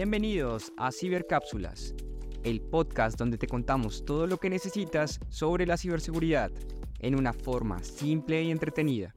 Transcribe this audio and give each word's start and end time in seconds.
Bienvenidos 0.00 0.72
a 0.76 0.92
Cibercápsulas, 0.92 1.92
el 2.44 2.60
podcast 2.60 3.18
donde 3.18 3.36
te 3.36 3.48
contamos 3.48 4.04
todo 4.04 4.28
lo 4.28 4.36
que 4.36 4.48
necesitas 4.48 5.18
sobre 5.28 5.66
la 5.66 5.76
ciberseguridad 5.76 6.52
en 7.00 7.16
una 7.16 7.32
forma 7.32 7.82
simple 7.82 8.40
y 8.44 8.52
entretenida. 8.52 9.16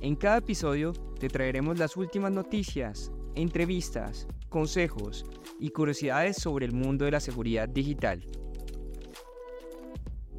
En 0.00 0.14
cada 0.14 0.36
episodio 0.36 0.92
te 1.18 1.28
traeremos 1.28 1.80
las 1.80 1.96
últimas 1.96 2.30
noticias, 2.30 3.10
entrevistas, 3.34 4.28
consejos 4.48 5.26
y 5.58 5.70
curiosidades 5.70 6.36
sobre 6.36 6.66
el 6.66 6.72
mundo 6.72 7.04
de 7.04 7.10
la 7.10 7.18
seguridad 7.18 7.68
digital. 7.68 8.22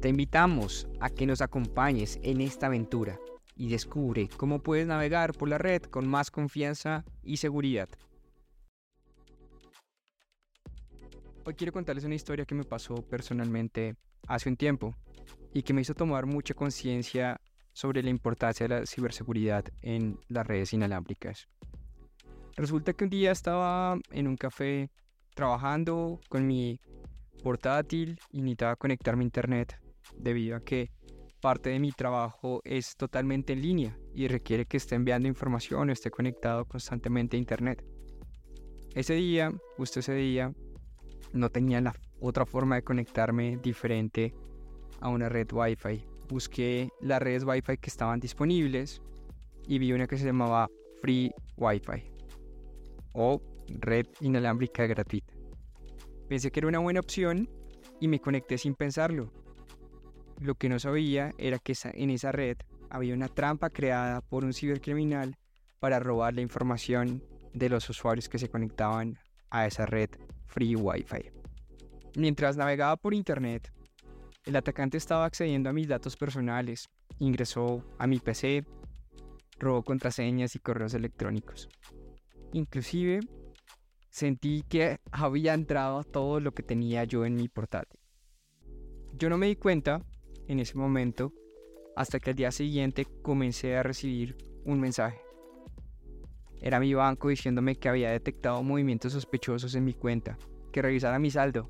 Te 0.00 0.08
invitamos 0.08 0.88
a 0.98 1.10
que 1.10 1.26
nos 1.26 1.42
acompañes 1.42 2.18
en 2.22 2.40
esta 2.40 2.68
aventura 2.68 3.20
y 3.54 3.68
descubre 3.68 4.30
cómo 4.34 4.62
puedes 4.62 4.86
navegar 4.86 5.34
por 5.34 5.50
la 5.50 5.58
red 5.58 5.82
con 5.82 6.08
más 6.08 6.30
confianza 6.30 7.04
y 7.22 7.36
seguridad. 7.36 7.90
Hoy 11.48 11.54
quiero 11.54 11.72
contarles 11.72 12.04
una 12.04 12.14
historia 12.14 12.44
que 12.44 12.54
me 12.54 12.64
pasó 12.64 12.96
personalmente 12.96 13.96
hace 14.26 14.50
un 14.50 14.56
tiempo 14.58 14.94
y 15.54 15.62
que 15.62 15.72
me 15.72 15.80
hizo 15.80 15.94
tomar 15.94 16.26
mucha 16.26 16.52
conciencia 16.52 17.40
sobre 17.72 18.02
la 18.02 18.10
importancia 18.10 18.68
de 18.68 18.80
la 18.80 18.86
ciberseguridad 18.86 19.64
en 19.80 20.18
las 20.28 20.46
redes 20.46 20.74
inalámbricas. 20.74 21.48
Resulta 22.54 22.92
que 22.92 23.04
un 23.04 23.08
día 23.08 23.32
estaba 23.32 23.96
en 24.10 24.28
un 24.28 24.36
café 24.36 24.90
trabajando 25.34 26.20
con 26.28 26.46
mi 26.46 26.82
portátil 27.42 28.20
y 28.30 28.42
necesitaba 28.42 28.76
conectarme 28.76 29.22
a 29.22 29.28
internet 29.28 29.80
debido 30.18 30.54
a 30.54 30.60
que 30.60 30.90
parte 31.40 31.70
de 31.70 31.78
mi 31.78 31.92
trabajo 31.92 32.60
es 32.62 32.94
totalmente 32.94 33.54
en 33.54 33.62
línea 33.62 33.98
y 34.14 34.28
requiere 34.28 34.66
que 34.66 34.76
esté 34.76 34.96
enviando 34.96 35.28
información 35.28 35.88
o 35.88 35.92
esté 35.92 36.10
conectado 36.10 36.66
constantemente 36.66 37.38
a 37.38 37.40
internet. 37.40 37.82
Ese 38.94 39.14
día, 39.14 39.50
justo 39.78 40.00
ese 40.00 40.12
día, 40.12 40.52
no 41.32 41.50
tenía 41.50 41.80
la 41.80 41.94
otra 42.20 42.46
forma 42.46 42.76
de 42.76 42.82
conectarme 42.82 43.58
diferente 43.58 44.34
a 45.00 45.08
una 45.08 45.28
red 45.28 45.48
Wi-Fi. 45.52 46.04
Busqué 46.28 46.90
las 47.00 47.22
redes 47.22 47.44
Wi-Fi 47.44 47.78
que 47.78 47.90
estaban 47.90 48.20
disponibles 48.20 49.00
y 49.66 49.78
vi 49.78 49.92
una 49.92 50.06
que 50.06 50.18
se 50.18 50.26
llamaba 50.26 50.68
Free 51.00 51.32
Wi-Fi 51.56 52.10
o 53.12 53.40
red 53.68 54.06
inalámbrica 54.20 54.86
gratuita. 54.86 55.32
Pensé 56.28 56.50
que 56.50 56.60
era 56.60 56.68
una 56.68 56.78
buena 56.78 57.00
opción 57.00 57.48
y 58.00 58.08
me 58.08 58.20
conecté 58.20 58.58
sin 58.58 58.74
pensarlo. 58.74 59.32
Lo 60.40 60.54
que 60.54 60.68
no 60.68 60.78
sabía 60.78 61.32
era 61.38 61.58
que 61.58 61.74
en 61.84 62.10
esa 62.10 62.32
red 62.32 62.58
había 62.90 63.14
una 63.14 63.28
trampa 63.28 63.70
creada 63.70 64.20
por 64.20 64.44
un 64.44 64.52
cibercriminal 64.52 65.36
para 65.80 65.98
robar 65.98 66.34
la 66.34 66.40
información 66.40 67.22
de 67.54 67.68
los 67.68 67.88
usuarios 67.90 68.28
que 68.28 68.38
se 68.38 68.48
conectaban 68.48 69.18
a 69.50 69.66
esa 69.66 69.86
red 69.86 70.10
Free 70.48 70.74
Wi-Fi. 70.74 71.30
Mientras 72.16 72.56
navegaba 72.56 72.96
por 72.96 73.14
internet, 73.14 73.72
el 74.44 74.56
atacante 74.56 74.96
estaba 74.96 75.26
accediendo 75.26 75.70
a 75.70 75.72
mis 75.72 75.88
datos 75.88 76.16
personales, 76.16 76.88
ingresó 77.18 77.84
a 77.98 78.06
mi 78.06 78.18
PC, 78.18 78.64
robó 79.58 79.82
contraseñas 79.82 80.54
y 80.56 80.58
correos 80.58 80.94
electrónicos. 80.94 81.68
Inclusive 82.52 83.20
sentí 84.10 84.64
que 84.68 84.98
había 85.12 85.54
entrado 85.54 86.02
todo 86.02 86.40
lo 86.40 86.52
que 86.52 86.62
tenía 86.62 87.04
yo 87.04 87.24
en 87.24 87.36
mi 87.36 87.48
portátil. 87.48 88.00
Yo 89.12 89.28
no 89.28 89.36
me 89.36 89.46
di 89.46 89.56
cuenta 89.56 90.02
en 90.46 90.60
ese 90.60 90.76
momento 90.76 91.32
hasta 91.94 92.18
que 92.20 92.30
al 92.30 92.36
día 92.36 92.50
siguiente 92.50 93.06
comencé 93.22 93.76
a 93.76 93.82
recibir 93.82 94.36
un 94.64 94.80
mensaje. 94.80 95.27
Era 96.60 96.80
mi 96.80 96.92
banco 96.94 97.28
diciéndome 97.28 97.76
que 97.76 97.88
había 97.88 98.10
detectado 98.10 98.62
movimientos 98.62 99.12
sospechosos 99.12 99.74
en 99.74 99.84
mi 99.84 99.94
cuenta, 99.94 100.36
que 100.72 100.82
revisara 100.82 101.18
mi 101.18 101.30
saldo. 101.30 101.68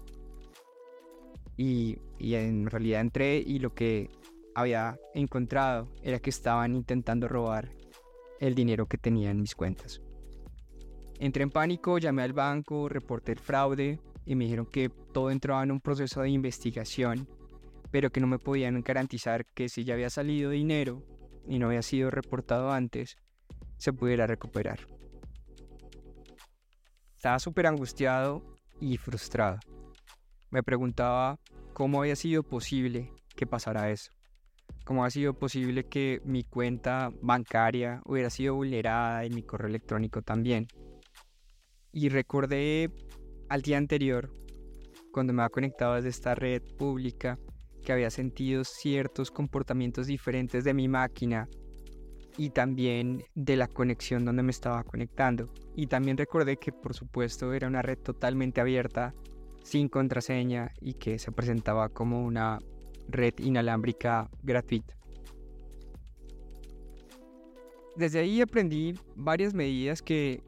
Y, 1.57 1.99
en 2.21 2.67
realidad 2.67 3.01
entré 3.01 3.39
y 3.39 3.59
lo 3.59 3.75
que 3.75 4.11
había 4.55 4.99
encontrado 5.15 5.89
era 6.03 6.21
que 6.21 6.31
estaban 6.31 6.75
intentando 6.75 7.29
robar 7.29 7.71
el 8.41 8.55
dinero 8.55 8.87
que 8.87 8.99
tenía 8.99 9.31
en 9.31 9.41
mis 9.41 9.55
cuentas. 9.55 10.01
Entré 11.19 11.43
en 11.43 11.51
pánico, 11.51 11.99
llamé 11.99 12.23
al 12.23 12.33
banco, 12.33 12.89
reporté 12.89 13.33
el 13.33 13.41
fraude 13.41 13.99
y 14.25 14.37
me 14.37 14.45
dijeron 14.45 14.67
que 14.67 14.89
todo 15.13 15.31
entraba 15.31 15.65
en 15.65 15.73
un 15.73 15.81
proceso 15.81 16.23
de 16.23 16.31
investigación, 16.31 17.29
pero 17.91 18.11
que 18.11 18.21
no 18.21 18.29
me 18.29 18.39
podían 18.39 18.81
garantizar 18.83 19.45
que 19.47 19.69
si 19.69 19.85
ya 19.85 19.95
había 19.95 20.11
salido 20.11 20.51
dinero 20.51 21.03
y 21.49 21.59
no 21.59 21.67
había 21.67 21.83
sido 21.83 22.11
reportado 22.11 22.71
antes, 22.71 23.17
se 23.79 23.93
pudiera 23.93 24.27
recuperar. 24.27 24.81
Estaba 27.15 27.39
súper 27.39 27.67
angustiado 27.67 28.43
y 28.81 28.97
frustrado. 28.97 29.59
Me 30.51 30.63
preguntaba 30.63 31.39
cómo 31.73 32.01
había 32.01 32.17
sido 32.17 32.43
posible 32.43 33.13
que 33.35 33.47
pasara 33.47 33.91
eso. 33.91 34.13
Cómo 34.85 35.05
ha 35.05 35.11
sido 35.11 35.35
posible 35.35 35.85
que 35.85 36.21
mi 36.25 36.45
cuenta 36.45 37.11
bancaria 37.21 38.01
hubiera 38.05 38.31
sido 38.31 38.55
vulnerada 38.55 39.25
y 39.25 39.31
mi 39.31 39.43
correo 39.43 39.69
electrónico 39.69 40.23
también. 40.23 40.67
Y 41.93 42.09
recordé 42.09 42.91
al 43.49 43.63
día 43.63 43.79
anterior, 43.79 44.31
cuando 45.13 45.33
me 45.33 45.43
había 45.43 45.51
conectado 45.51 45.95
desde 45.95 46.11
esta 46.11 46.35
red 46.35 46.63
pública, 46.79 47.39
que 47.83 47.93
había 47.93 48.11
sentido 48.11 48.65
ciertos 48.65 49.31
comportamientos 49.31 50.07
diferentes 50.07 50.65
de 50.65 50.75
mi 50.75 50.89
máquina 50.89 51.49
y 52.39 52.51
también 52.51 53.25
de 53.35 53.57
la 53.57 53.67
conexión 53.67 54.25
donde 54.25 54.45
me 54.45 54.53
estaba 54.53 54.85
conectando. 54.85 55.53
Y 55.77 55.89
también 55.89 56.17
recordé 56.17 56.57
que 56.57 56.73
por 56.73 56.95
supuesto 56.95 57.53
era 57.53 57.67
una 57.67 57.83
red 57.83 57.99
totalmente 57.99 58.61
abierta, 58.61 59.13
sin 59.65 59.89
contraseña 59.89 60.73
y 60.81 60.95
que 60.95 61.19
se 61.19 61.33
presentaba 61.33 61.89
como 61.89 62.25
una 62.25 62.61
red 63.09 63.35
inalámbrica 63.39 64.31
gratuita. 64.43 64.95
Desde 67.97 68.21
ahí 68.21 68.41
aprendí 68.41 68.95
varias 69.17 69.53
medidas 69.53 70.01
que 70.01 70.41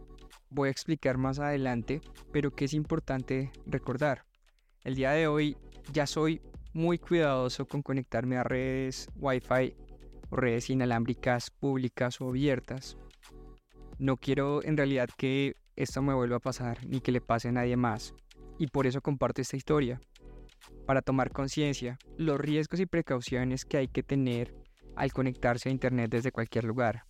voy 0.48 0.68
a 0.68 0.70
explicar 0.70 1.18
más 1.18 1.40
adelante, 1.40 2.00
pero 2.32 2.52
que 2.52 2.66
es 2.66 2.72
importante 2.72 3.50
recordar. 3.66 4.24
El 4.84 4.94
día 4.94 5.10
de 5.10 5.26
hoy 5.26 5.56
ya 5.92 6.06
soy 6.06 6.40
muy 6.72 6.98
cuidadoso 6.98 7.66
con 7.66 7.82
conectarme 7.82 8.36
a 8.36 8.44
redes 8.44 9.08
Wi-Fi 9.16 9.74
redes 10.30 10.70
inalámbricas 10.70 11.50
públicas 11.50 12.20
o 12.20 12.28
abiertas. 12.28 12.96
No 13.98 14.16
quiero 14.16 14.62
en 14.64 14.76
realidad 14.76 15.08
que 15.16 15.56
esto 15.76 16.02
me 16.02 16.14
vuelva 16.14 16.36
a 16.36 16.40
pasar 16.40 16.86
ni 16.86 17.00
que 17.00 17.12
le 17.12 17.20
pase 17.20 17.48
a 17.48 17.52
nadie 17.52 17.76
más. 17.76 18.14
Y 18.58 18.66
por 18.66 18.86
eso 18.86 19.00
comparto 19.00 19.40
esta 19.40 19.56
historia. 19.56 20.00
Para 20.86 21.02
tomar 21.02 21.32
conciencia 21.32 21.98
los 22.16 22.38
riesgos 22.38 22.80
y 22.80 22.86
precauciones 22.86 23.64
que 23.64 23.78
hay 23.78 23.88
que 23.88 24.02
tener 24.02 24.54
al 24.96 25.12
conectarse 25.12 25.68
a 25.68 25.72
Internet 25.72 26.10
desde 26.10 26.32
cualquier 26.32 26.64
lugar. 26.64 27.04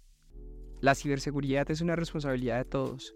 La 0.81 0.95
ciberseguridad 0.95 1.71
es 1.71 1.81
una 1.81 1.97
responsabilidad 1.97 2.59
de 2.59 2.65
todos. 2.65 3.15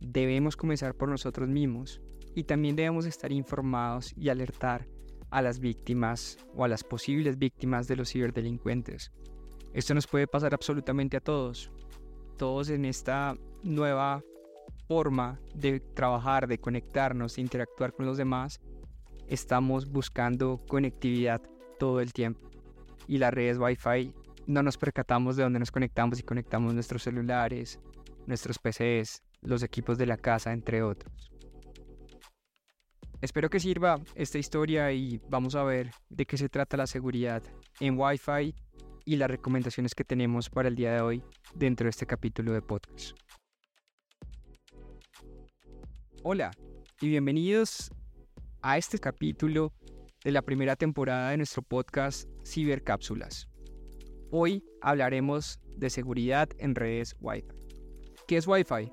Debemos 0.00 0.56
comenzar 0.56 0.94
por 0.94 1.08
nosotros 1.08 1.48
mismos 1.48 2.00
y 2.34 2.44
también 2.44 2.76
debemos 2.76 3.06
estar 3.06 3.32
informados 3.32 4.12
y 4.16 4.28
alertar 4.28 4.86
a 5.34 5.42
las 5.42 5.58
víctimas 5.58 6.38
o 6.54 6.62
a 6.64 6.68
las 6.68 6.84
posibles 6.84 7.38
víctimas 7.38 7.88
de 7.88 7.96
los 7.96 8.12
ciberdelincuentes. 8.12 9.10
Esto 9.72 9.92
nos 9.92 10.06
puede 10.06 10.28
pasar 10.28 10.54
absolutamente 10.54 11.16
a 11.16 11.20
todos. 11.20 11.72
Todos 12.38 12.70
en 12.70 12.84
esta 12.84 13.36
nueva 13.64 14.22
forma 14.86 15.40
de 15.52 15.80
trabajar, 15.80 16.46
de 16.46 16.58
conectarnos, 16.58 17.34
de 17.34 17.42
interactuar 17.42 17.92
con 17.92 18.06
los 18.06 18.16
demás, 18.16 18.60
estamos 19.26 19.90
buscando 19.90 20.60
conectividad 20.68 21.42
todo 21.80 22.00
el 22.00 22.12
tiempo. 22.12 22.48
Y 23.08 23.18
las 23.18 23.34
redes 23.34 23.58
Wi-Fi 23.58 24.12
no 24.46 24.62
nos 24.62 24.78
percatamos 24.78 25.34
de 25.34 25.42
dónde 25.42 25.58
nos 25.58 25.72
conectamos 25.72 26.20
y 26.20 26.22
conectamos 26.22 26.74
nuestros 26.74 27.02
celulares, 27.02 27.80
nuestros 28.28 28.60
PCs, 28.60 29.24
los 29.42 29.64
equipos 29.64 29.98
de 29.98 30.06
la 30.06 30.16
casa, 30.16 30.52
entre 30.52 30.84
otros. 30.84 31.33
Espero 33.24 33.48
que 33.48 33.58
sirva 33.58 33.98
esta 34.16 34.36
historia 34.36 34.92
y 34.92 35.18
vamos 35.30 35.54
a 35.54 35.64
ver 35.64 35.92
de 36.10 36.26
qué 36.26 36.36
se 36.36 36.50
trata 36.50 36.76
la 36.76 36.86
seguridad 36.86 37.42
en 37.80 37.98
Wi-Fi 37.98 38.54
y 39.06 39.16
las 39.16 39.30
recomendaciones 39.30 39.94
que 39.94 40.04
tenemos 40.04 40.50
para 40.50 40.68
el 40.68 40.76
día 40.76 40.92
de 40.92 41.00
hoy 41.00 41.22
dentro 41.54 41.86
de 41.86 41.90
este 41.90 42.04
capítulo 42.04 42.52
de 42.52 42.60
podcast. 42.60 43.16
Hola 46.22 46.50
y 47.00 47.08
bienvenidos 47.08 47.90
a 48.60 48.76
este 48.76 48.98
capítulo 48.98 49.72
de 50.22 50.30
la 50.30 50.42
primera 50.42 50.76
temporada 50.76 51.30
de 51.30 51.38
nuestro 51.38 51.62
podcast 51.62 52.28
Cibercápsulas. 52.46 53.48
Hoy 54.32 54.62
hablaremos 54.82 55.60
de 55.78 55.88
seguridad 55.88 56.50
en 56.58 56.74
redes 56.74 57.16
Wi-Fi. 57.20 57.48
¿Qué 58.28 58.36
es 58.36 58.46
Wi-Fi? 58.46 58.92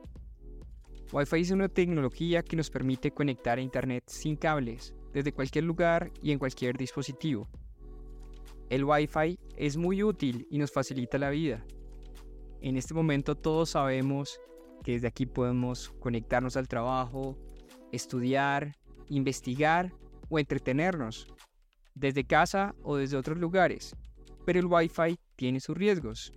Wi-Fi 1.13 1.41
es 1.41 1.51
una 1.51 1.67
tecnología 1.67 2.41
que 2.41 2.55
nos 2.55 2.69
permite 2.69 3.11
conectar 3.11 3.57
a 3.57 3.61
Internet 3.61 4.05
sin 4.07 4.37
cables, 4.37 4.95
desde 5.11 5.33
cualquier 5.33 5.65
lugar 5.65 6.09
y 6.21 6.31
en 6.31 6.39
cualquier 6.39 6.77
dispositivo. 6.77 7.49
El 8.69 8.85
Wi-Fi 8.85 9.37
es 9.57 9.75
muy 9.75 10.03
útil 10.03 10.47
y 10.49 10.57
nos 10.57 10.71
facilita 10.71 11.17
la 11.17 11.29
vida. 11.29 11.65
En 12.61 12.77
este 12.77 12.93
momento 12.93 13.35
todos 13.35 13.71
sabemos 13.71 14.39
que 14.85 14.93
desde 14.93 15.07
aquí 15.07 15.25
podemos 15.25 15.89
conectarnos 15.99 16.55
al 16.55 16.69
trabajo, 16.69 17.37
estudiar, 17.91 18.77
investigar 19.09 19.91
o 20.29 20.39
entretenernos, 20.39 21.27
desde 21.93 22.23
casa 22.23 22.73
o 22.83 22.95
desde 22.95 23.17
otros 23.17 23.37
lugares, 23.37 23.97
pero 24.45 24.59
el 24.59 24.67
Wi-Fi 24.67 25.19
tiene 25.35 25.59
sus 25.59 25.75
riesgos. 25.75 26.31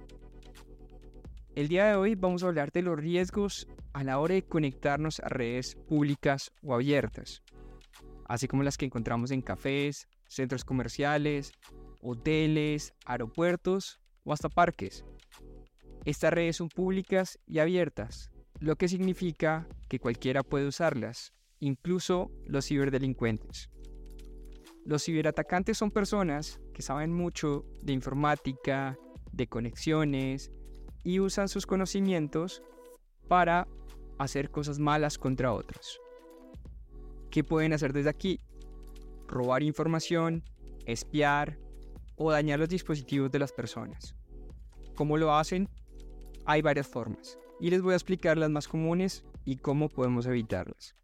El 1.55 1.69
día 1.69 1.87
de 1.87 1.95
hoy 1.95 2.17
vamos 2.17 2.43
a 2.43 2.49
hablar 2.49 2.73
de 2.73 2.83
los 2.83 2.99
riesgos 2.99 3.69
a 3.95 4.03
la 4.05 4.19
hora 4.19 4.35
de 4.35 4.43
conectarnos 4.43 5.21
a 5.21 5.29
redes 5.29 5.77
públicas 5.77 6.53
o 6.63 6.75
abiertas, 6.75 7.43
así 8.27 8.49
como 8.49 8.65
las 8.65 8.77
que 8.77 8.85
encontramos 8.85 9.31
en 9.31 9.41
cafés, 9.41 10.09
centros 10.27 10.65
comerciales, 10.65 11.53
hoteles, 12.03 12.93
aeropuertos 13.07 14.01
o 14.25 14.33
hasta 14.33 14.49
parques. 14.49 15.05
Estas 16.05 16.33
redes 16.33 16.57
son 16.57 16.69
públicas 16.69 17.39
y 17.47 17.61
abiertas, 17.61 18.31
lo 18.59 18.77
que 18.77 18.89
significa 18.89 19.67
que 19.89 20.01
cualquiera 20.01 20.43
puede 20.43 20.67
usarlas, 20.67 21.33
incluso 21.61 22.31
los 22.47 22.67
ciberdelincuentes. 22.67 23.71
Los 24.85 25.05
ciberatacantes 25.05 25.79
son 25.79 25.93
personas 25.93 26.61
que 26.75 26.83
saben 26.83 27.13
mucho 27.13 27.65
de 27.81 27.93
informática, 27.93 28.99
de 29.33 29.47
conexiones 29.47 30.51
y 31.05 31.21
usan 31.21 31.49
sus 31.49 31.65
conocimientos 31.65 32.63
para 33.29 33.67
hacer 34.19 34.51
cosas 34.51 34.79
malas 34.79 35.19
contra 35.19 35.53
otros. 35.53 36.01
¿Qué 37.31 37.43
pueden 37.43 37.73
hacer 37.73 37.93
desde 37.93 38.11
aquí? 38.11 38.41
Robar 39.27 39.63
información, 39.63 40.45
espiar 40.87 41.59
o 42.17 42.31
dañar 42.31 42.59
los 42.59 42.69
dispositivos 42.69 43.31
de 43.31 43.39
las 43.39 43.53
personas. 43.53 44.15
¿Cómo 44.95 45.17
lo 45.17 45.35
hacen? 45.35 45.69
Hay 46.47 46.63
varias 46.63 46.87
formas 46.87 47.39
y 47.61 47.71
les 47.71 47.83
voy 47.83 47.93
a 47.93 47.97
explicar 47.97 48.37
las 48.39 48.51
más 48.51 48.69
comunes 48.69 49.25
y 49.45 49.57
cómo 49.57 49.89
podemos 49.89 50.27
evitarlas. 50.27 50.95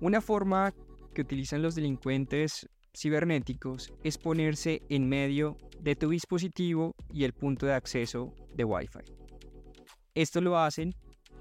Una 0.00 0.20
forma 0.20 0.74
que 1.14 1.22
utilizan 1.22 1.62
los 1.62 1.74
delincuentes 1.74 2.68
cibernéticos 2.94 3.92
es 4.02 4.18
ponerse 4.18 4.82
en 4.88 5.08
medio 5.08 5.56
de 5.80 5.96
tu 5.96 6.10
dispositivo 6.10 6.94
y 7.12 7.24
el 7.24 7.32
punto 7.32 7.66
de 7.66 7.74
acceso 7.74 8.34
de 8.54 8.64
Wi-Fi. 8.64 9.00
Esto 10.14 10.40
lo 10.40 10.58
hacen 10.58 10.94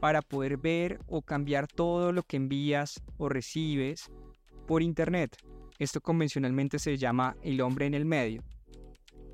para 0.03 0.21
poder 0.21 0.57
ver 0.57 0.99
o 1.07 1.21
cambiar 1.21 1.65
todo 1.65 2.11
lo 2.11 2.23
que 2.23 2.35
envías 2.35 3.01
o 3.15 3.29
recibes 3.29 4.11
por 4.67 4.81
Internet. 4.81 5.37
Esto 5.79 6.01
convencionalmente 6.01 6.77
se 6.77 6.97
llama 6.97 7.37
el 7.41 7.61
hombre 7.61 7.85
en 7.85 7.93
el 7.93 8.03
medio. 8.03 8.43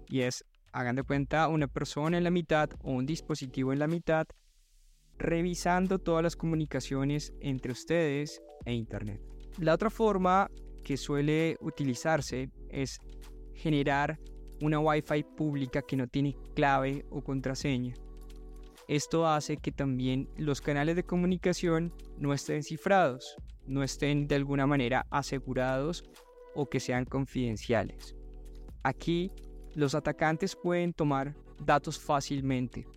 Y 0.07 0.21
es, 0.21 0.45
hagan 0.71 0.95
de 0.95 1.01
cuenta, 1.01 1.47
una 1.47 1.67
persona 1.67 2.19
en 2.19 2.23
la 2.23 2.29
mitad 2.29 2.69
o 2.83 2.91
un 2.91 3.07
dispositivo 3.07 3.73
en 3.73 3.79
la 3.79 3.87
mitad 3.87 4.27
revisando 5.17 5.97
todas 5.97 6.21
las 6.21 6.35
comunicaciones 6.35 7.33
entre 7.39 7.71
ustedes 7.71 8.39
e 8.63 8.71
Internet. 8.71 9.23
La 9.57 9.73
otra 9.73 9.89
forma 9.89 10.51
que 10.83 10.97
suele 10.97 11.57
utilizarse 11.61 12.51
es 12.69 12.99
generar 13.55 14.19
una 14.61 14.79
Wi-Fi 14.79 15.23
pública 15.35 15.81
que 15.81 15.97
no 15.97 16.05
tiene 16.05 16.35
clave 16.53 17.07
o 17.09 17.23
contraseña. 17.23 17.95
Esto 18.89 19.27
hace 19.27 19.57
que 19.57 19.71
también 19.71 20.27
los 20.35 20.61
canales 20.61 20.95
de 20.95 21.03
comunicación 21.03 21.93
no 22.17 22.33
estén 22.33 22.63
cifrados, 22.63 23.35
no 23.67 23.83
estén 23.83 24.27
de 24.27 24.33
alguna 24.33 24.65
manera 24.65 25.05
asegurados 25.11 26.03
o 26.55 26.67
que 26.67 26.79
sean 26.79 27.05
confidenciales. 27.05 28.15
Aquí 28.81 29.31
los 29.75 29.93
atacantes 29.93 30.55
pueden 30.55 30.93
tomar 30.93 31.35
datos 31.63 31.99
fácilmente 31.99 32.87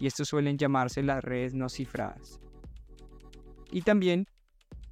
y 0.00 0.08
estos 0.08 0.26
suelen 0.26 0.58
llamarse 0.58 1.00
las 1.04 1.22
redes 1.22 1.54
no 1.54 1.68
cifradas. 1.68 2.40
Y 3.70 3.82
también 3.82 4.26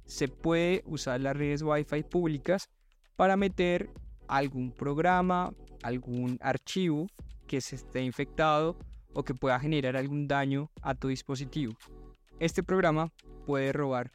se 0.05 0.29
puede 0.29 0.83
usar 0.85 1.19
las 1.19 1.35
redes 1.35 1.63
Wi-Fi 1.63 2.03
públicas 2.03 2.69
para 3.17 3.35
meter 3.35 3.89
algún 4.29 4.71
programa, 4.71 5.53
algún 5.83 6.37
archivo 6.39 7.07
que 7.45 7.59
se 7.59 7.75
esté 7.75 8.03
infectado 8.03 8.77
o 9.15 9.23
que 9.23 9.33
pueda 9.33 9.59
generar 9.59 9.97
algún 9.97 10.27
daño 10.27 10.69
a 10.83 10.93
tu 10.93 11.07
dispositivo. 11.07 11.73
Este 12.39 12.61
programa 12.61 13.11
puede 13.45 13.71
robar 13.71 14.11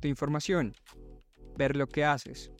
tu 0.00 0.06
información, 0.06 0.74
ver 1.56 1.74
lo 1.74 1.88
que 1.88 2.04
haces. 2.04 2.52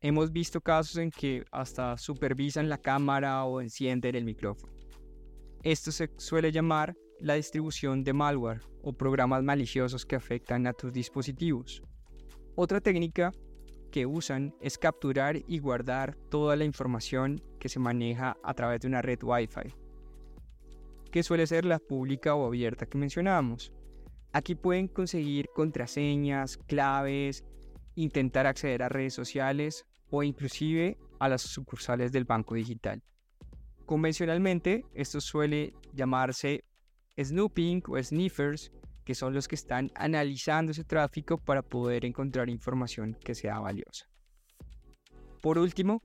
Hemos 0.00 0.30
visto 0.30 0.60
casos 0.60 0.98
en 0.98 1.10
que 1.10 1.44
hasta 1.50 1.96
supervisan 1.96 2.68
la 2.68 2.78
cámara 2.78 3.44
o 3.44 3.60
encienden 3.60 4.14
el 4.14 4.24
micrófono. 4.24 4.72
Esto 5.64 5.90
se 5.90 6.10
suele 6.18 6.52
llamar 6.52 6.94
la 7.20 7.34
distribución 7.34 8.04
de 8.04 8.12
malware 8.12 8.60
o 8.82 8.92
programas 8.92 9.42
maliciosos 9.42 10.06
que 10.06 10.14
afectan 10.14 10.66
a 10.66 10.72
tus 10.72 10.92
dispositivos. 10.92 11.82
Otra 12.54 12.80
técnica 12.80 13.32
que 13.90 14.06
usan 14.06 14.54
es 14.60 14.78
capturar 14.78 15.36
y 15.48 15.58
guardar 15.58 16.14
toda 16.30 16.54
la 16.54 16.64
información 16.64 17.42
que 17.58 17.68
se 17.68 17.80
maneja 17.80 18.36
a 18.44 18.54
través 18.54 18.80
de 18.80 18.88
una 18.88 19.02
red 19.02 19.18
Wi-Fi, 19.22 19.74
que 21.10 21.22
suele 21.22 21.46
ser 21.46 21.64
la 21.64 21.78
pública 21.78 22.34
o 22.34 22.46
abierta 22.46 22.86
que 22.86 22.98
mencionábamos. 22.98 23.72
Aquí 24.32 24.54
pueden 24.54 24.88
conseguir 24.88 25.46
contraseñas, 25.54 26.58
claves, 26.58 27.44
intentar 27.94 28.46
acceder 28.46 28.82
a 28.82 28.88
redes 28.88 29.14
sociales 29.14 29.86
o 30.10 30.22
inclusive 30.22 30.98
a 31.18 31.28
las 31.28 31.42
sucursales 31.42 32.12
del 32.12 32.24
banco 32.24 32.54
digital. 32.54 33.02
Convencionalmente, 33.86 34.84
esto 34.94 35.20
suele 35.20 35.72
llamarse 35.94 36.64
snooping 37.18 37.82
o 37.88 38.02
sniffers, 38.02 38.70
que 39.04 39.14
son 39.14 39.32
los 39.32 39.48
que 39.48 39.54
están 39.54 39.90
analizando 39.94 40.72
ese 40.72 40.84
tráfico 40.84 41.38
para 41.38 41.62
poder 41.62 42.04
encontrar 42.04 42.50
información 42.50 43.16
que 43.24 43.34
sea 43.34 43.58
valiosa. 43.58 44.06
Por 45.40 45.58
último, 45.58 46.02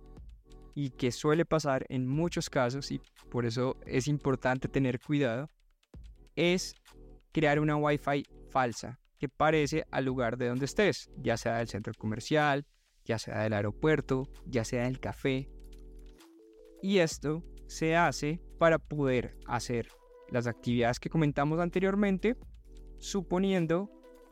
y 0.76 0.90
que 0.92 1.12
suele 1.12 1.46
pasar 1.46 1.86
en 1.90 2.08
muchos 2.08 2.50
casos 2.50 2.92
y 2.92 3.02
por 3.30 3.46
eso 3.46 3.78
es 3.86 4.08
importante 4.08 4.68
tener 4.68 5.00
cuidado, 5.00 5.48
es 6.36 6.76
crear 7.32 7.60
una 7.60 7.76
Wi-Fi 7.76 8.26
falsa 8.50 9.00
que 9.18 9.30
parece 9.30 9.86
al 9.92 10.06
lugar 10.06 10.38
de 10.38 10.50
donde 10.50 10.66
estés, 10.66 11.10
ya 11.18 11.38
sea 11.38 11.58
del 11.58 11.68
centro 11.68 11.94
comercial, 11.98 12.66
ya 13.06 13.20
sea 13.20 13.44
del 13.44 13.54
aeropuerto, 13.54 14.28
ya 14.46 14.66
sea 14.66 14.84
del 14.84 15.00
café. 15.00 15.50
Y 16.82 16.98
esto 16.98 17.44
se 17.68 17.96
hace 17.96 18.42
para 18.60 18.80
poder 18.80 19.38
hacer 19.48 19.88
las 20.30 20.48
actividades 20.48 21.00
que 21.00 21.10
comentamos 21.10 21.60
anteriormente, 21.60 22.36
suponiendo 22.98 23.90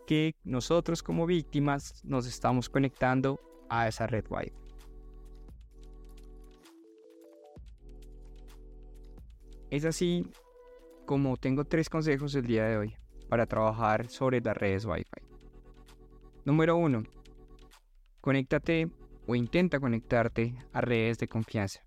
que 0.07 0.35
nosotros 0.43 1.03
como 1.03 1.25
víctimas 1.25 2.01
nos 2.03 2.27
estamos 2.27 2.69
conectando 2.69 3.39
a 3.69 3.87
esa 3.87 4.07
red 4.07 4.25
Wi-Fi. 4.29 4.70
Es 9.71 9.85
así 9.85 10.27
como 11.05 11.37
tengo 11.37 11.63
tres 11.63 11.87
consejos 11.87 12.35
el 12.35 12.45
día 12.45 12.65
de 12.65 12.75
hoy 12.75 12.95
para 13.29 13.45
trabajar 13.45 14.09
sobre 14.09 14.41
las 14.41 14.57
redes 14.57 14.83
Wi-Fi. 14.83 15.23
Número 16.43 16.75
uno, 16.75 17.03
conéctate 18.19 18.89
o 19.27 19.33
intenta 19.33 19.79
conectarte 19.79 20.53
a 20.73 20.81
redes 20.81 21.19
de 21.19 21.29
confianza. 21.29 21.79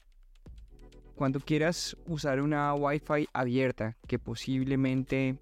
Cuando 1.14 1.40
quieras 1.40 1.94
usar 2.06 2.40
una 2.40 2.72
Wi-Fi 2.72 3.28
abierta 3.34 3.98
que 4.08 4.18
posiblemente 4.18 5.38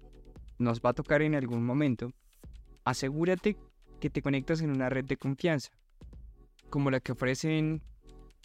nos 0.59 0.81
va 0.81 0.89
a 0.89 0.93
tocar 0.93 1.21
en 1.21 1.35
algún 1.35 1.65
momento, 1.65 2.11
asegúrate 2.83 3.55
que 4.01 4.09
te 4.09 4.21
conectas 4.21 4.59
en 4.59 4.69
una 4.69 4.89
red 4.89 5.05
de 5.05 5.15
confianza, 5.15 5.69
como 6.69 6.91
la 6.91 6.99
que 6.99 7.13
ofrecen 7.13 7.81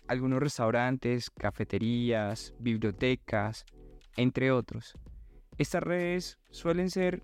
algunos 0.07 0.39
restaurantes, 0.39 1.31
cafeterías, 1.31 2.55
bibliotecas, 2.61 3.65
entre 4.19 4.51
otros. 4.51 4.95
Estas 5.59 5.83
redes 5.83 6.39
suelen 6.51 6.91
ser 6.91 7.23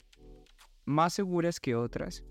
más 0.84 1.12
seguras 1.12 1.58
que 1.58 1.74
otras 1.74 2.24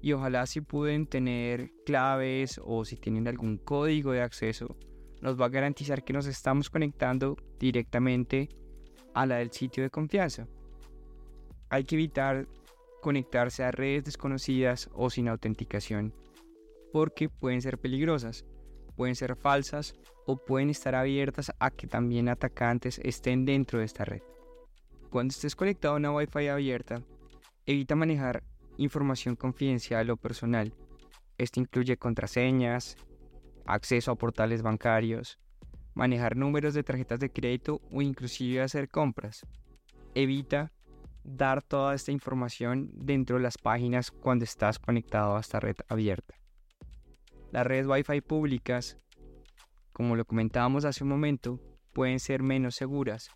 y 0.00 0.12
ojalá 0.12 0.46
si 0.46 0.60
pueden 0.60 1.06
tener 1.06 1.72
claves 1.84 2.60
o 2.64 2.84
si 2.84 2.96
tienen 2.96 3.26
algún 3.26 3.58
código 3.58 4.12
de 4.12 4.22
acceso 4.22 4.76
nos 5.20 5.40
va 5.40 5.46
a 5.46 5.48
garantizar 5.48 6.04
que 6.04 6.12
nos 6.12 6.26
estamos 6.26 6.70
conectando 6.70 7.36
directamente 7.58 8.50
a 9.14 9.26
la 9.26 9.36
del 9.36 9.50
sitio 9.50 9.82
de 9.82 9.90
confianza. 9.90 10.46
Hay 11.70 11.84
que 11.84 11.94
evitar 11.96 12.46
conectarse 13.00 13.64
a 13.64 13.70
redes 13.70 14.04
desconocidas 14.04 14.90
o 14.92 15.10
sin 15.10 15.28
autenticación 15.28 16.14
porque 16.92 17.28
pueden 17.28 17.62
ser 17.62 17.78
peligrosas, 17.78 18.44
pueden 18.96 19.14
ser 19.14 19.36
falsas 19.36 19.94
o 20.26 20.36
pueden 20.36 20.70
estar 20.70 20.94
abiertas 20.94 21.52
a 21.58 21.70
que 21.70 21.86
también 21.86 22.28
atacantes 22.28 22.98
estén 23.02 23.44
dentro 23.44 23.78
de 23.78 23.84
esta 23.84 24.04
red. 24.04 24.22
Cuando 25.10 25.32
estés 25.32 25.54
conectado 25.54 25.94
a 25.94 25.98
una 25.98 26.12
Wi-Fi 26.12 26.48
abierta, 26.48 27.02
evita 27.66 27.94
manejar 27.94 28.42
información 28.78 29.36
confidencial 29.36 30.10
o 30.10 30.16
personal. 30.16 30.72
Esto 31.38 31.60
incluye 31.60 31.96
contraseñas, 31.96 32.96
acceso 33.66 34.10
a 34.10 34.16
portales 34.16 34.62
bancarios, 34.62 35.38
manejar 35.94 36.36
números 36.36 36.74
de 36.74 36.82
tarjetas 36.82 37.20
de 37.20 37.30
crédito 37.30 37.80
o 37.90 38.02
inclusive 38.02 38.62
hacer 38.62 38.88
compras. 38.88 39.46
Evita 40.14 40.72
dar 41.22 41.62
toda 41.62 41.94
esta 41.94 42.12
información 42.12 42.90
dentro 42.92 43.36
de 43.36 43.42
las 43.42 43.58
páginas 43.58 44.10
cuando 44.10 44.44
estás 44.44 44.78
conectado 44.78 45.36
a 45.36 45.40
esta 45.40 45.60
red 45.60 45.76
abierta. 45.88 46.34
Las 47.54 47.68
redes 47.68 47.86
Wi-Fi 47.86 48.20
públicas, 48.22 48.96
como 49.92 50.16
lo 50.16 50.24
comentábamos 50.24 50.84
hace 50.84 51.04
un 51.04 51.10
momento, 51.10 51.60
pueden 51.92 52.18
ser 52.18 52.42
menos 52.42 52.74
seguras, 52.74 53.30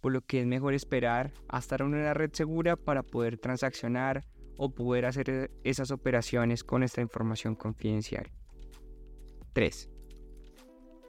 por 0.00 0.12
lo 0.12 0.20
que 0.20 0.40
es 0.40 0.46
mejor 0.46 0.72
esperar 0.72 1.32
a 1.48 1.58
estar 1.58 1.80
en 1.80 1.88
una 1.88 2.14
red 2.14 2.30
segura 2.32 2.76
para 2.76 3.02
poder 3.02 3.38
transaccionar 3.38 4.24
o 4.56 4.72
poder 4.72 5.04
hacer 5.04 5.50
esas 5.64 5.90
operaciones 5.90 6.62
con 6.62 6.84
esta 6.84 7.00
información 7.00 7.56
confidencial. 7.56 8.30
3. 9.52 9.90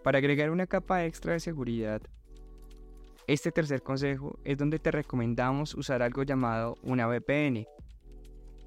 Para 0.03 0.17
agregar 0.17 0.49
una 0.49 0.65
capa 0.65 1.05
extra 1.05 1.33
de 1.33 1.39
seguridad, 1.39 2.01
este 3.27 3.51
tercer 3.51 3.83
consejo 3.83 4.39
es 4.43 4.57
donde 4.57 4.79
te 4.79 4.89
recomendamos 4.89 5.75
usar 5.75 6.01
algo 6.01 6.23
llamado 6.23 6.73
una 6.81 7.05
VPN. 7.05 7.67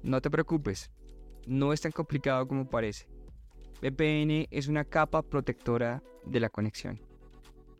No 0.01 0.21
te 0.21 0.31
preocupes, 0.31 0.89
no 1.45 1.73
es 1.73 1.81
tan 1.81 1.91
complicado 1.91 2.47
como 2.47 2.69
parece. 2.69 3.10
VPN 3.81 4.47
es 4.51 4.67
una 4.67 4.85
capa 4.85 5.23
protectora 5.23 6.03
de 6.23 6.39
la 6.39 6.49
conexión. 6.49 7.01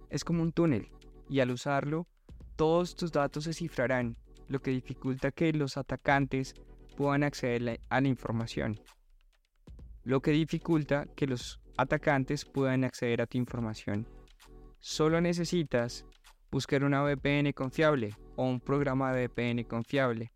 Es 0.10 0.24
como 0.24 0.42
un 0.42 0.52
túnel 0.52 0.90
y 1.30 1.42
al 1.42 1.52
usarlo, 1.52 2.08
todos 2.56 2.96
tus 2.96 3.12
datos 3.12 3.44
se 3.44 3.54
cifrarán, 3.54 4.18
lo 4.48 4.60
que 4.62 4.72
dificulta 4.72 5.32
que 5.32 5.54
los 5.54 5.78
atacantes 5.78 6.56
puedan 6.98 7.22
acceder 7.22 7.80
a 7.90 8.02
la 8.02 8.08
información. 8.08 8.80
Lo 10.04 10.22
que 10.22 10.32
dificulta 10.32 11.06
que 11.16 11.28
los 11.28 11.60
atacantes 11.78 12.46
puedan 12.46 12.84
acceder 12.84 13.22
a 13.22 13.28
tu 13.28 13.38
información. 13.38 14.08
Solo 14.80 15.22
necesitas 15.22 16.06
buscar 16.50 16.84
una 16.84 17.04
VPN 17.04 17.54
confiable 17.54 18.16
o 18.36 18.46
un 18.46 18.60
programa 18.60 19.14
de 19.14 19.28
VPN 19.28 19.66
confiable. 19.66 20.32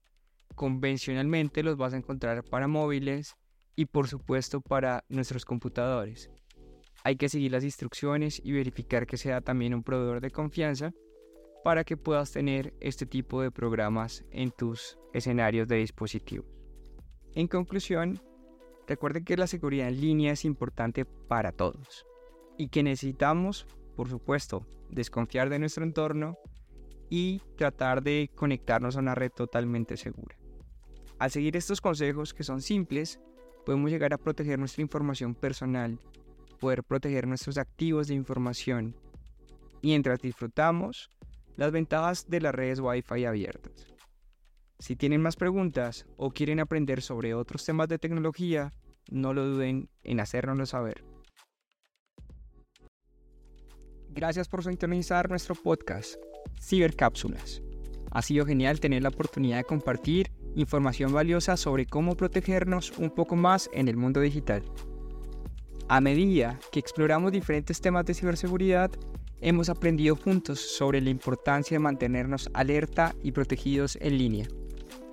Convencionalmente 0.53 1.63
los 1.63 1.75
vas 1.75 1.93
a 1.95 1.97
encontrar 1.97 2.43
para 2.43 2.67
móviles 2.67 3.35
y 3.75 3.85
por 3.85 4.07
supuesto 4.07 4.61
para 4.61 5.03
nuestros 5.09 5.45
computadores. 5.45 6.29
Hay 7.03 7.17
que 7.17 7.29
seguir 7.29 7.51
las 7.51 7.63
instrucciones 7.63 8.41
y 8.43 8.51
verificar 8.51 9.05
que 9.05 9.17
sea 9.17 9.41
también 9.41 9.73
un 9.73 9.83
proveedor 9.83 10.21
de 10.21 10.31
confianza 10.31 10.93
para 11.63 11.83
que 11.83 11.97
puedas 11.97 12.31
tener 12.31 12.73
este 12.79 13.05
tipo 13.05 13.41
de 13.41 13.51
programas 13.51 14.23
en 14.31 14.51
tus 14.51 14.97
escenarios 15.13 15.67
de 15.67 15.77
dispositivos. 15.77 16.47
En 17.33 17.47
conclusión, 17.47 18.21
recuerden 18.87 19.25
que 19.25 19.37
la 19.37 19.47
seguridad 19.47 19.87
en 19.87 19.99
línea 19.99 20.33
es 20.33 20.45
importante 20.45 21.05
para 21.05 21.51
todos 21.51 22.05
y 22.57 22.69
que 22.69 22.83
necesitamos, 22.83 23.67
por 23.95 24.09
supuesto, 24.09 24.65
desconfiar 24.89 25.49
de 25.49 25.59
nuestro 25.59 25.83
entorno 25.83 26.37
y 27.09 27.41
tratar 27.57 28.01
de 28.01 28.29
conectarnos 28.35 28.95
a 28.95 28.99
una 28.99 29.15
red 29.15 29.31
totalmente 29.31 29.97
segura. 29.97 30.37
Al 31.19 31.31
seguir 31.31 31.55
estos 31.55 31.81
consejos 31.81 32.33
que 32.33 32.43
son 32.43 32.61
simples, 32.61 33.19
podemos 33.65 33.89
llegar 33.89 34.13
a 34.13 34.17
proteger 34.17 34.59
nuestra 34.59 34.81
información 34.81 35.35
personal, 35.35 35.99
poder 36.59 36.83
proteger 36.83 37.27
nuestros 37.27 37.57
activos 37.57 38.07
de 38.07 38.13
información, 38.13 38.95
mientras 39.81 40.21
disfrutamos 40.21 41.09
las 41.57 41.71
ventajas 41.71 42.29
de 42.29 42.41
las 42.41 42.55
redes 42.55 42.79
Wi-Fi 42.79 43.25
abiertas. 43.25 43.87
Si 44.79 44.95
tienen 44.95 45.21
más 45.21 45.35
preguntas 45.35 46.05
o 46.17 46.31
quieren 46.31 46.59
aprender 46.59 47.01
sobre 47.01 47.33
otros 47.33 47.65
temas 47.65 47.87
de 47.87 47.97
tecnología, 47.97 48.73
no 49.09 49.33
lo 49.33 49.45
duden 49.45 49.89
en 50.03 50.19
hacérnoslo 50.19 50.65
saber. 50.65 51.03
Gracias 54.09 54.47
por 54.47 54.63
sintonizar 54.63 55.29
nuestro 55.29 55.55
podcast, 55.55 56.15
Cibercápsulas. 56.61 57.61
Ha 58.11 58.21
sido 58.21 58.45
genial 58.45 58.79
tener 58.79 59.03
la 59.03 59.09
oportunidad 59.09 59.57
de 59.57 59.63
compartir 59.65 60.31
información 60.55 61.13
valiosa 61.13 61.57
sobre 61.57 61.85
cómo 61.85 62.15
protegernos 62.15 62.93
un 62.97 63.11
poco 63.11 63.35
más 63.35 63.69
en 63.73 63.87
el 63.87 63.97
mundo 63.97 64.21
digital. 64.21 64.63
A 65.87 66.01
medida 66.01 66.59
que 66.71 66.79
exploramos 66.79 67.31
diferentes 67.31 67.79
temas 67.79 68.05
de 68.05 68.15
ciberseguridad, 68.15 68.89
hemos 69.41 69.69
aprendido 69.69 70.15
juntos 70.15 70.59
sobre 70.59 71.01
la 71.01 71.11
importancia 71.11 71.75
de 71.75 71.79
mantenernos 71.79 72.49
alerta 72.53 73.13
y 73.21 73.31
protegidos 73.31 73.97
en 74.01 74.17
línea. 74.17 74.47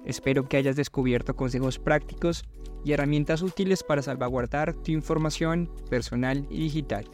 Espero 0.06 0.48
que 0.48 0.56
hayas 0.56 0.76
descubierto 0.76 1.36
consejos 1.36 1.78
prácticos 1.78 2.44
y 2.84 2.92
herramientas 2.92 3.42
útiles 3.42 3.82
para 3.82 4.02
salvaguardar 4.02 4.74
tu 4.74 4.92
información 4.92 5.70
personal 5.90 6.46
y 6.50 6.58
digital. 6.60 7.04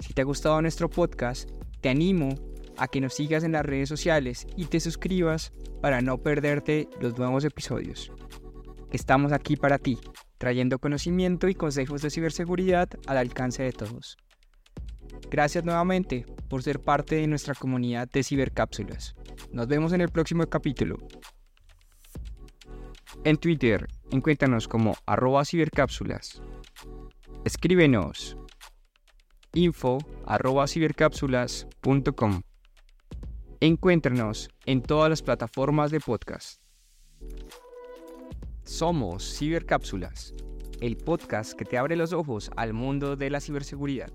Si 0.00 0.12
te 0.12 0.22
ha 0.22 0.24
gustado 0.24 0.60
nuestro 0.60 0.88
podcast, 0.90 1.50
te 1.80 1.90
animo 1.90 2.30
a 2.76 2.88
que 2.88 3.00
nos 3.00 3.14
sigas 3.14 3.44
en 3.44 3.52
las 3.52 3.64
redes 3.64 3.88
sociales 3.88 4.46
y 4.56 4.64
te 4.64 4.80
suscribas 4.80 5.52
para 5.84 6.00
no 6.00 6.16
perderte 6.16 6.88
los 6.98 7.18
nuevos 7.18 7.44
episodios. 7.44 8.10
Estamos 8.90 9.32
aquí 9.32 9.54
para 9.54 9.76
ti, 9.76 9.98
trayendo 10.38 10.78
conocimiento 10.78 11.46
y 11.46 11.54
consejos 11.54 12.00
de 12.00 12.08
ciberseguridad 12.08 12.88
al 13.06 13.18
alcance 13.18 13.64
de 13.64 13.72
todos. 13.72 14.16
Gracias 15.30 15.62
nuevamente 15.62 16.24
por 16.48 16.62
ser 16.62 16.80
parte 16.80 17.16
de 17.16 17.26
nuestra 17.26 17.54
comunidad 17.54 18.08
de 18.10 18.22
cibercápsulas. 18.22 19.14
Nos 19.52 19.68
vemos 19.68 19.92
en 19.92 20.00
el 20.00 20.08
próximo 20.08 20.46
capítulo. 20.46 20.96
En 23.22 23.36
Twitter, 23.36 23.86
encuéntranos 24.10 24.66
como 24.66 24.96
arroba 25.04 25.44
cibercápsulas. 25.44 26.40
Escríbenos 27.44 28.38
info 29.52 29.98
cibercápsulas.com. 30.66 32.40
Encuéntranos 33.66 34.50
en 34.66 34.82
todas 34.82 35.08
las 35.08 35.22
plataformas 35.22 35.90
de 35.90 35.98
podcast. 35.98 36.60
Somos 38.62 39.38
Cibercápsulas, 39.38 40.34
el 40.82 40.98
podcast 40.98 41.54
que 41.54 41.64
te 41.64 41.78
abre 41.78 41.96
los 41.96 42.12
ojos 42.12 42.50
al 42.58 42.74
mundo 42.74 43.16
de 43.16 43.30
la 43.30 43.40
ciberseguridad. 43.40 44.12